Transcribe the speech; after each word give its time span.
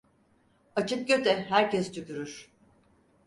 Açık 0.75 1.07
göte 1.07 1.45
herkes 1.49 1.91
tükürür. 1.91 2.51